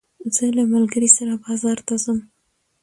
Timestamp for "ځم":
2.03-2.19